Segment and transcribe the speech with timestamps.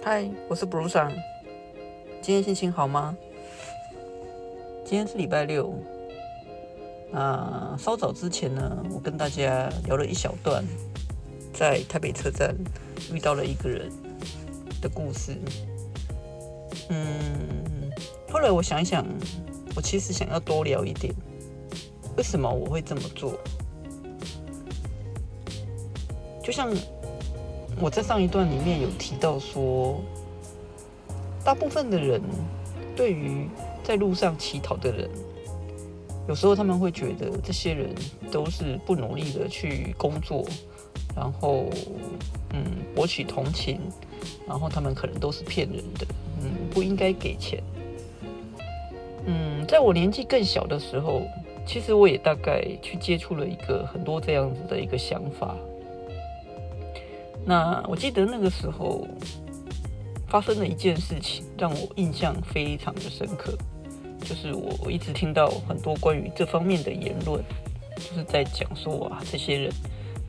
[0.00, 1.12] 嗨，我是 Bruce。
[2.22, 3.16] 今天心情好吗？
[4.84, 5.74] 今天是礼拜六。
[7.12, 10.64] 啊，稍早之前呢，我跟大家聊了一小段，
[11.52, 12.54] 在台北车站
[13.12, 13.90] 遇到了一个人
[14.80, 15.36] 的故事。
[16.88, 17.90] 嗯，
[18.30, 19.04] 后来我想一想，
[19.74, 21.12] 我其实想要多聊一点，
[22.16, 23.38] 为什么我会这么做？
[26.42, 26.72] 就像。
[27.80, 30.00] 我在上一段里面有提到说，
[31.44, 32.20] 大部分的人
[32.96, 33.46] 对于
[33.84, 35.08] 在路上乞讨的人，
[36.28, 37.94] 有时候他们会觉得这些人
[38.32, 40.44] 都是不努力的去工作，
[41.14, 41.66] 然后
[42.52, 42.64] 嗯
[42.96, 43.80] 博取同情，
[44.46, 46.06] 然后他们可能都是骗人的，
[46.42, 47.62] 嗯不应该给钱。
[49.24, 51.22] 嗯，在我年纪更小的时候，
[51.64, 55.54] 其实我也大概去接触了一个很多这样子的一个想法。
[57.48, 59.08] 那我记得那个时候
[60.28, 63.56] 发生了一件事情，让我印象非常的深刻，
[64.20, 67.42] 就是我一直听到很多关于这方面的言论，
[67.96, 69.72] 就是在讲说啊，这些人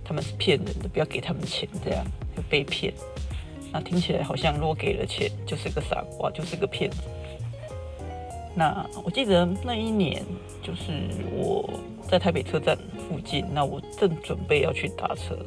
[0.06, 2.06] 他们是骗人的，不要给他们钱，这样
[2.38, 2.94] 会被骗。
[3.74, 7.02] 那听起来好像如果给了钱就是个傻瓜，就是个骗子。
[8.56, 10.24] 那我记得那一年，
[10.64, 11.70] 就是我
[12.10, 12.78] 在台北车站
[13.10, 15.38] 附近，那我正准备要去搭车。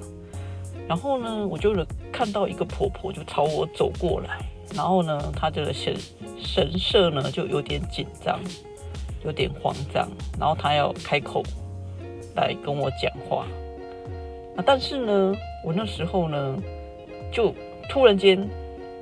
[0.89, 1.75] 然后呢，我就
[2.13, 4.39] 看到一个婆婆就朝我走过来，
[4.75, 5.97] 然后呢，她的神
[6.39, 8.39] 神色呢就有点紧张，
[9.25, 11.43] 有点慌张，然后她要开口
[12.35, 13.47] 来跟我讲话。
[14.57, 16.59] 啊，但是呢，我那时候呢，
[17.33, 17.55] 就
[17.89, 18.47] 突然间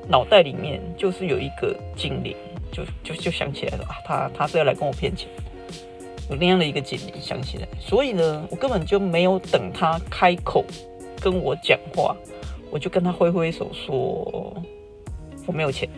[0.06, 2.36] 脑袋里面就是有一个精灵，
[2.70, 5.28] 就就就想起来了啊，她她是要来跟我骗钱，
[6.28, 10.64] 有那样的一个精灵想起来，所以呢，我根本就没有等她开口。
[11.20, 12.16] 跟我讲话，
[12.70, 13.92] 我就跟他挥挥手说
[15.46, 15.88] 我没有钱。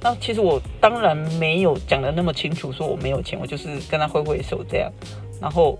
[0.00, 4.92] 那其实我当然没有讲的那么清楚，说我没有钱，我就是跟他挥挥手这样，
[5.40, 5.76] 然后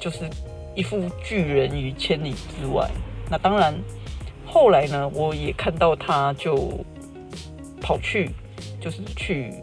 [0.00, 0.28] 就是
[0.74, 2.90] 一副拒人于千里之外。
[3.30, 3.72] 那当然
[4.44, 6.84] 后来呢，我也看到他就
[7.80, 8.30] 跑去，
[8.80, 9.54] 就是去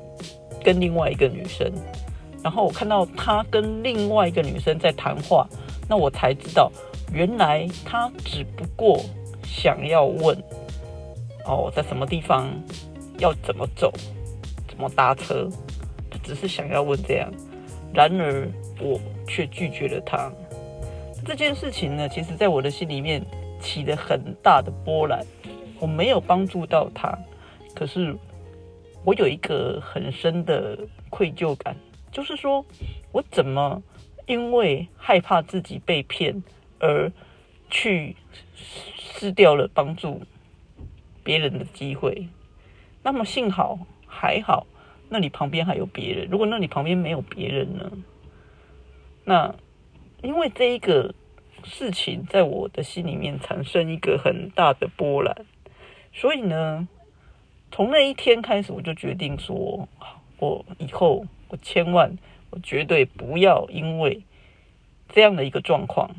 [0.64, 1.70] 跟另外一个女生，
[2.42, 5.46] 然后我看到他跟另外一个女生在谈话，
[5.90, 6.72] 那我才知道。
[7.12, 9.02] 原来他只不过
[9.44, 10.38] 想要问
[11.46, 12.50] 哦，在什么地方
[13.20, 13.92] 要怎么走，
[14.68, 15.50] 怎么搭车，
[16.10, 17.32] 他只是想要问这样。
[17.94, 18.50] 然而
[18.80, 20.32] 我却拒绝了他。
[21.26, 23.22] 这件事情呢，其实在我的心里面
[23.60, 25.26] 起了很大的波澜。
[25.80, 27.18] 我没有帮助到他，
[27.76, 28.16] 可是
[29.04, 30.78] 我有一个很深的
[31.10, 31.76] 愧疚感，
[32.12, 32.64] 就是说
[33.12, 33.82] 我怎么
[34.28, 36.42] 因为害怕自己被骗。
[36.82, 37.12] 而
[37.70, 38.18] 去
[38.56, 40.24] 失掉了帮助
[41.24, 42.28] 别人的机会。
[43.04, 44.66] 那么幸好还好，
[45.10, 46.28] 那你旁边还有别人。
[46.30, 47.92] 如果那你旁边没有别人呢？
[49.24, 49.56] 那
[50.24, 51.14] 因为这一个
[51.64, 55.46] 事情在我的心里面产生一个很大的波澜，
[56.12, 56.88] 所以呢，
[57.72, 59.88] 从那一天开始，我就决定说，
[60.40, 62.18] 我以后我千万
[62.50, 64.24] 我绝对不要因为
[65.10, 66.16] 这样的一个状况。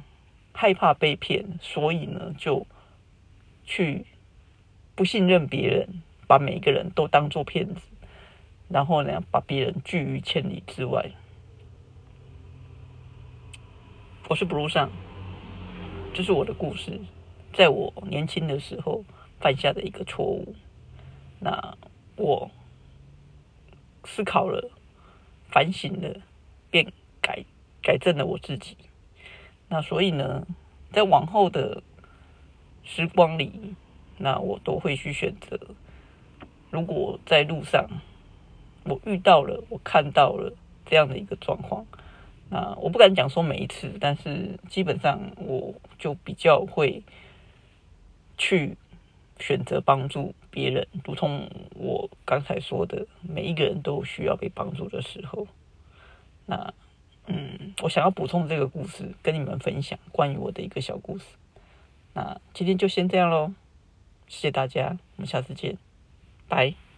[0.53, 2.67] 害怕被骗，所以呢，就
[3.65, 4.05] 去
[4.95, 7.81] 不信任别人，把每一个人都当做骗子，
[8.69, 11.11] 然后呢，把别人拒于千里之外。
[14.29, 14.91] 我是 Blue 上，
[16.15, 17.01] 这是我的故事，
[17.53, 19.05] 在我年轻的时候
[19.41, 20.55] 犯下的一个错误。
[21.41, 21.77] 那
[22.17, 22.51] 我
[24.05, 24.71] 思考了，
[25.49, 26.21] 反省了，
[26.71, 27.45] 便改
[27.83, 28.77] 改正了我自己。
[29.73, 30.47] 那所以呢，
[30.93, 31.83] 在往后的
[32.85, 33.75] 时光里，
[34.19, 35.59] 那我都会去选择。
[36.71, 37.89] 如果在路上
[38.85, 40.53] 我遇到了，我看到了
[40.85, 41.87] 这样的一个状况，
[42.51, 47.03] 那我不敢讲说每一次，但是基本上我就比较会
[48.37, 48.77] 去
[49.39, 55.47] 选择帮助别人，如同我刚才说的，每一个人都需要被帮助的时候，
[56.45, 56.75] 那。
[57.83, 61.25] 我想要补充这个故事，跟你们分享关于我的一个小故事。
[62.15, 63.53] 那今天就先这样喽，
[64.29, 65.77] 谢谢大家，我们下次见，
[66.49, 66.92] 拜。